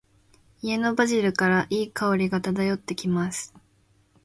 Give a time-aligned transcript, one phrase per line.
[0.63, 3.53] 家のバジルから、良い香りが漂ってきます。